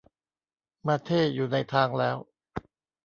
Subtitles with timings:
[0.87, 2.17] มาเธ่อยู่ในทางแล้ว